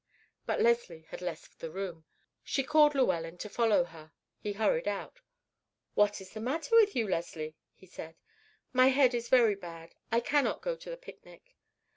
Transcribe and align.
But 0.47 0.59
Leslie 0.59 1.05
had 1.09 1.21
left 1.21 1.59
the 1.59 1.69
room. 1.69 2.05
She 2.43 2.63
called 2.63 2.95
Llewellyn 2.95 3.37
to 3.37 3.47
follow 3.47 3.83
her. 3.83 4.11
He 4.39 4.53
hurried 4.53 4.87
out. 4.87 5.19
"What 5.93 6.19
is 6.19 6.31
the 6.33 6.39
matter 6.39 6.75
with 6.75 6.95
you. 6.95 7.07
Leslie?" 7.07 7.55
he 7.75 7.85
said. 7.85 8.15
"My 8.73 8.87
head 8.87 9.13
is 9.13 9.29
very 9.29 9.53
bad. 9.53 9.93
I 10.11 10.19
cannot 10.19 10.63
go 10.63 10.75
to 10.75 10.89
the 10.89 10.97
picnic." 10.97 11.55